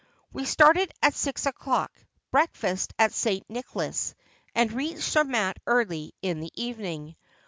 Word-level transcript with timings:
'We 0.33 0.45
started 0.45 0.91
at 1.03 1.13
six 1.13 1.45
o'clock, 1.45 1.91
breakfasted 2.31 2.95
at 2.97 3.13
St. 3.13 3.47
Nicolas, 3.47 4.15
and 4.55 4.71
reached 4.73 5.03
Zermatt 5.03 5.57
early 5.67 6.15
in 6.23 6.39
the 6.39 6.49
evening. 6.55 7.15